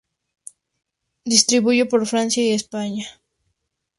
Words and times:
Se 1.25 1.29
distribuye 1.29 1.85
por 1.85 2.07
Francia 2.07 2.41
y 2.41 2.53
España. 2.53 3.05